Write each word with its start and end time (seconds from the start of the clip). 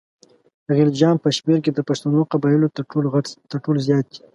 غلجیان 0.75 1.15
په 1.23 1.29
شمېر 1.37 1.59
کې 1.63 1.71
د 1.73 1.79
پښتنو 1.89 2.19
قبایلو 2.31 2.73
تر 3.51 3.57
ټولو 3.63 3.79
زیات 3.87 4.05
دي. 4.11 4.19